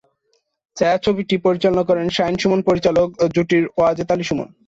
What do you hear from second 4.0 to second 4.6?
Ali Suman.